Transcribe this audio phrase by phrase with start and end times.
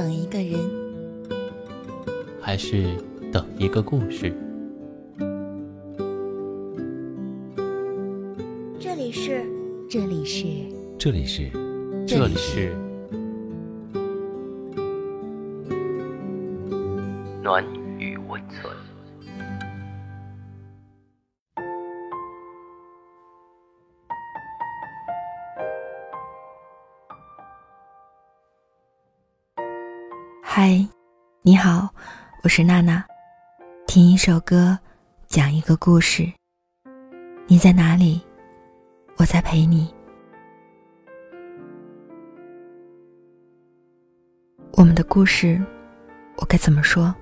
[0.00, 0.58] 等一个人，
[2.40, 2.86] 还是
[3.30, 4.34] 等一个故事？
[8.78, 9.44] 这里是，
[9.90, 10.46] 这里是，
[10.98, 11.50] 这里是，
[12.06, 12.74] 这里是
[17.42, 17.62] 暖
[30.62, 30.86] 嗨，
[31.40, 31.88] 你好，
[32.42, 33.02] 我是娜娜。
[33.86, 34.78] 听一首歌，
[35.26, 36.30] 讲一个故事。
[37.46, 38.20] 你在哪里？
[39.16, 39.90] 我在陪你。
[44.72, 45.58] 我们的故事，
[46.36, 47.14] 我该怎么说？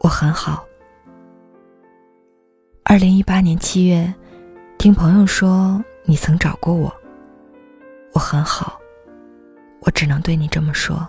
[0.00, 0.64] 我很好。
[2.84, 4.10] 二零一八年七月，
[4.78, 6.90] 听朋友说你曾找过我。
[8.14, 8.80] 我很好，
[9.80, 11.06] 我只能对你这么说。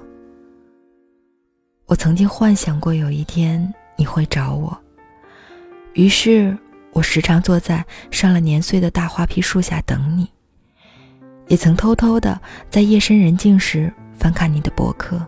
[1.89, 4.77] 我曾经幻想过有一天你会找我，
[5.93, 6.55] 于是
[6.93, 10.29] 我时常坐在上了年岁的大花皮树下等你。
[11.47, 15.19] 也曾偷偷的在夜深人静时翻看你的博客，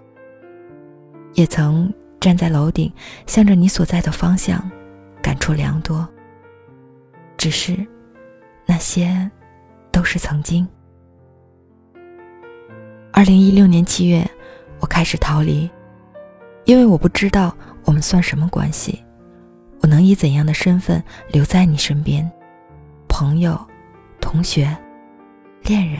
[1.34, 2.94] 也曾站在楼顶
[3.26, 4.70] 向着你所在的方向，
[5.20, 6.08] 感触良多。
[7.38, 7.76] 只是，
[8.68, 9.32] 那些，
[9.92, 10.68] 都是曾经。
[13.12, 14.30] 二零一六年七月，
[14.80, 15.68] 我开始逃离。
[16.72, 19.04] 因为我不知道我们算什么关系，
[19.82, 22.32] 我能以怎样的身份留在你身边？
[23.10, 23.60] 朋友、
[24.22, 24.74] 同学、
[25.64, 26.00] 恋人。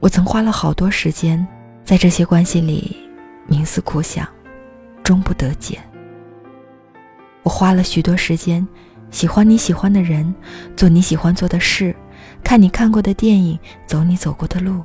[0.00, 1.48] 我曾花了好多时间
[1.82, 2.94] 在这些关系里
[3.48, 4.28] 冥思苦想，
[5.02, 5.78] 终不得解。
[7.42, 8.68] 我花了许多时间
[9.10, 10.34] 喜欢你喜欢的人，
[10.76, 11.96] 做你喜欢做的事，
[12.44, 14.84] 看你看过的电影，走你走过的路。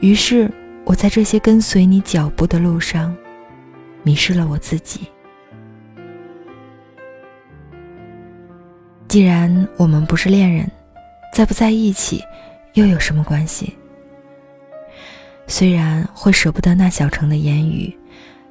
[0.00, 0.50] 于是
[0.86, 3.14] 我在这些跟随你脚步的路上。
[4.02, 5.06] 迷失了我自己。
[9.08, 10.70] 既然我们不是恋人，
[11.34, 12.22] 在不在一起
[12.74, 13.76] 又有什么关系？
[15.46, 17.94] 虽然会舍不得那小城的烟雨，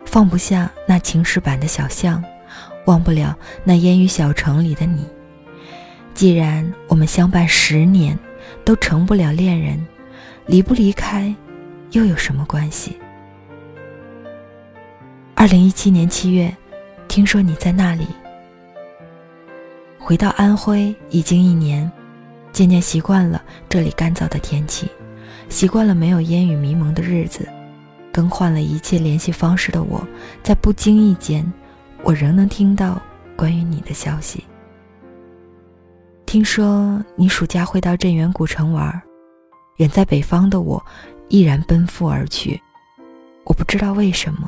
[0.06, 2.24] 放不下那青石板的小巷，
[2.86, 5.08] 忘不了那烟雨小城里的你。
[6.14, 8.16] 既然我们相伴十年，
[8.64, 9.84] 都成不了恋人，
[10.46, 11.34] 离不离开，
[11.92, 12.96] 又有什么关系？
[15.42, 16.56] 二零一七年七月，
[17.08, 18.06] 听说你在那里。
[19.98, 21.92] 回到安徽已经一年，
[22.52, 24.88] 渐渐习惯了这里干燥的天气，
[25.50, 27.50] 习惯了没有烟雨迷蒙的日子，
[28.14, 30.08] 更换了一切联系方式的我，
[30.44, 31.52] 在不经意间，
[32.04, 33.02] 我仍能听到
[33.36, 34.44] 关于你的消息。
[36.28, 39.02] 听说你暑假会到镇远古城玩，
[39.78, 40.86] 远在北方的我，
[41.30, 42.62] 毅然奔赴而去。
[43.44, 44.48] 我不知道为什么。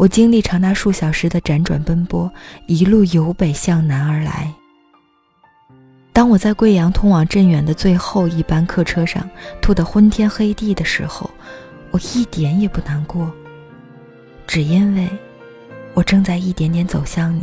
[0.00, 2.32] 我经历长达数小时的辗转奔波，
[2.64, 4.50] 一路由北向南而来。
[6.10, 9.28] 当我在贵阳通往镇远的最后一班客车上
[9.60, 11.28] 吐得昏天黑地的时候，
[11.90, 13.30] 我一点也不难过，
[14.46, 15.06] 只因为，
[15.92, 17.42] 我正在一点点走向你，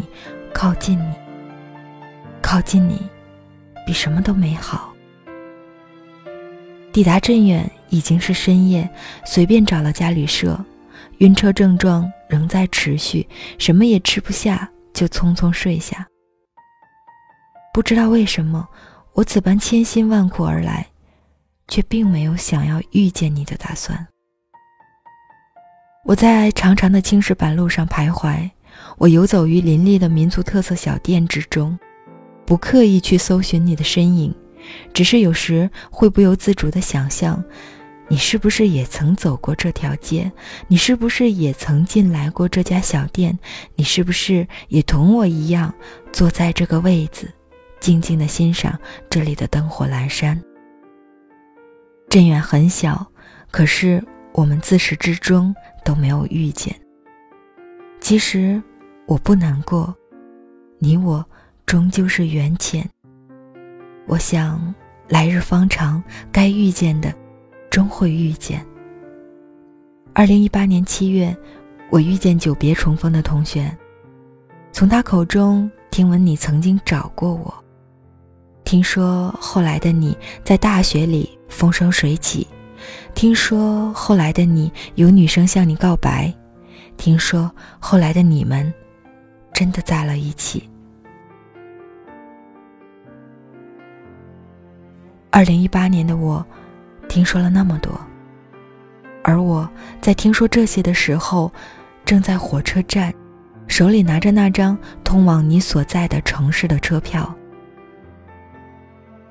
[0.51, 1.13] 靠近你。
[2.41, 2.99] 靠近你，
[3.85, 4.91] 比什么都美好。
[6.91, 8.89] 抵达镇远已经是深夜，
[9.27, 10.59] 随便找了家旅社。
[11.19, 13.27] 晕车症状仍在持续，
[13.57, 16.07] 什么也吃不下，就匆匆睡下。
[17.73, 18.67] 不知道为什么，
[19.13, 20.87] 我此般千辛万苦而来，
[21.67, 24.07] 却并没有想要遇见你的打算。
[26.05, 28.49] 我在长长的青石板路上徘徊，
[28.97, 31.77] 我游走于林立的民族特色小店之中，
[32.45, 34.33] 不刻意去搜寻你的身影，
[34.93, 37.43] 只是有时会不由自主地想象。
[38.09, 40.31] 你是不是也曾走过这条街？
[40.67, 43.37] 你是不是也曾进来过这家小店？
[43.75, 45.73] 你是不是也同我一样
[46.13, 47.29] 坐在这个位子，
[47.81, 48.79] 静静的欣赏
[49.09, 50.41] 这里的灯火阑珊？
[52.09, 53.05] 镇远很小，
[53.51, 54.01] 可是
[54.31, 55.53] 我们自始至终
[55.83, 56.73] 都没有遇见。
[57.99, 58.61] 其实
[59.05, 59.93] 我不难过，
[60.79, 61.25] 你我
[61.65, 62.89] 终究是缘浅。
[64.05, 64.73] 我想
[65.09, 66.01] 来日方长，
[66.31, 67.13] 该遇见的。
[67.69, 68.65] 终会遇见。
[70.13, 71.35] 二零一八年七月，
[71.91, 73.71] 我遇见久别重逢的同学，
[74.71, 77.53] 从他口中听闻你曾经找过我，
[78.63, 82.47] 听说后来的你在大学里风生水起，
[83.13, 86.33] 听说后来的你有女生向你告白，
[86.97, 88.73] 听说后来的你们
[89.53, 90.67] 真的在了一起。
[95.29, 96.43] 二零一八年的我。
[97.17, 97.99] 听说了那么多，
[99.23, 99.67] 而我
[99.99, 101.51] 在听说这些的时候，
[102.05, 103.11] 正在火车站，
[103.67, 107.33] 手里拿着那张通往你所在的城市的车票。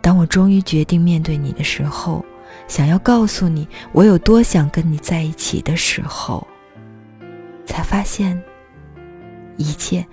[0.01, 2.25] 当我终于决定面对你的时候，
[2.67, 6.45] 想要告诉你我有多想跟你在一起的时候，
[7.67, 8.37] 才发现，
[9.57, 10.05] 一切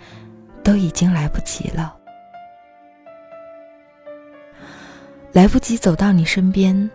[0.63, 1.95] 都已经来不及了，
[5.31, 6.87] 来不及走到你身边，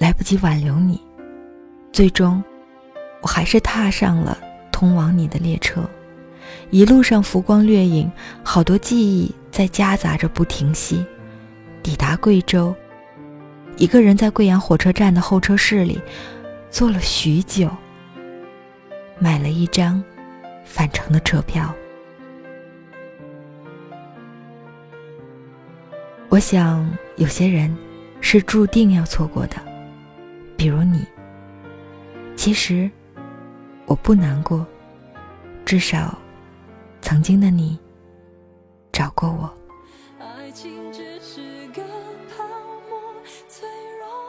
[0.00, 0.98] 来不及挽留你，
[1.92, 2.42] 最终，
[3.20, 4.38] 我还是踏上了
[4.72, 5.82] 通往你的列车，
[6.70, 8.10] 一路上浮光掠影，
[8.42, 11.04] 好多记忆在夹杂着不停息。
[11.82, 12.74] 抵达贵州，
[13.76, 16.00] 一个人在贵阳火车站的候车室里
[16.70, 17.68] 坐了许久，
[19.18, 20.02] 买了一张
[20.64, 21.74] 返程的车票。
[26.30, 27.76] 我想，有些人
[28.22, 29.56] 是注定要错过的，
[30.60, 31.06] 比如你。
[32.36, 32.90] 其实，
[33.86, 34.66] 我不难过，
[35.64, 36.18] 至少，
[37.00, 37.78] 曾经的你
[38.92, 39.50] 找过我。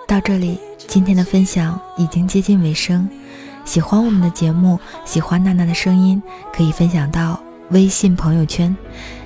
[0.08, 3.10] 到这里，今天的分享已经接近尾声。
[3.66, 6.24] 喜欢我们的节目，喜欢娜娜的声音，
[6.54, 8.74] 可以分享到微信朋友圈。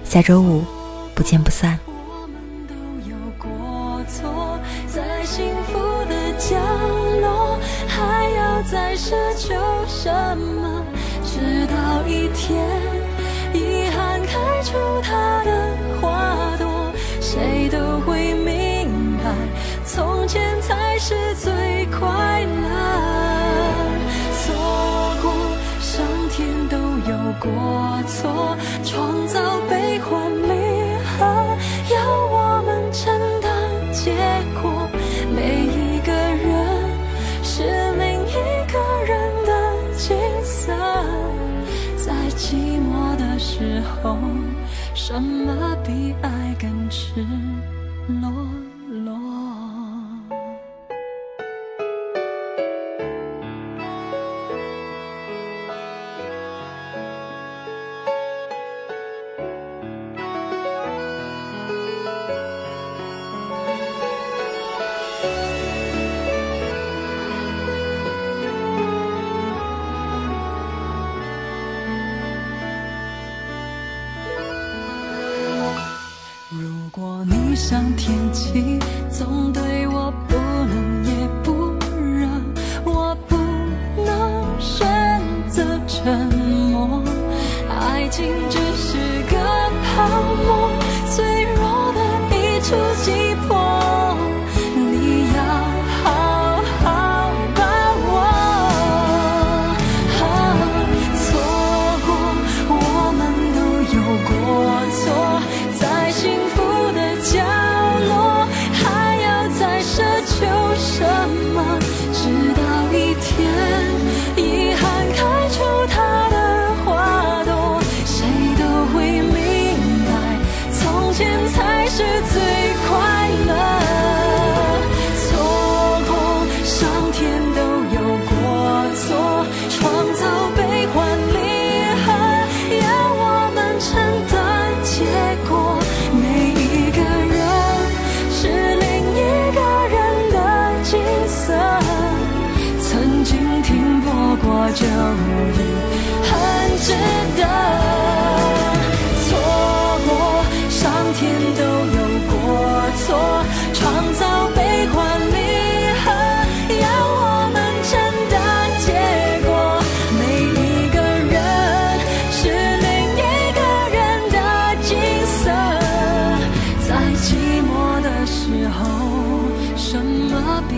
[0.04, 0.64] 下周五，
[1.14, 1.78] 不见不散。
[1.86, 2.74] 我们都
[3.08, 5.78] 有过错，在幸福
[6.10, 6.36] 的
[8.70, 9.54] 再奢求
[9.88, 10.84] 什么？
[11.24, 12.66] 直到一天，
[13.54, 15.52] 遗憾开出它的
[16.02, 16.92] 花朵，
[17.22, 19.32] 谁都会明白，
[19.86, 20.86] 从前才。
[20.98, 22.00] 是最快
[22.42, 22.70] 乐。
[24.34, 24.56] 错
[25.22, 25.32] 过，
[25.80, 26.78] 上天都
[27.08, 29.55] 有过错，创造
[42.46, 44.20] 寂寞的时候，
[44.94, 47.26] 什么比爱更赤
[48.22, 48.48] 裸？
[77.68, 78.78] 像天气，
[79.10, 80.14] 总对我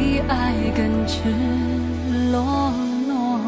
[0.08, 1.22] 比爱更赤
[2.32, 2.72] 裸
[3.10, 3.42] 裸。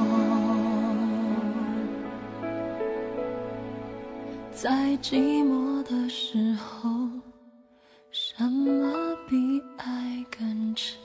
[4.51, 4.69] 在
[5.01, 6.89] 寂寞的时候
[8.11, 9.37] 什么比
[9.77, 10.98] 爱更赤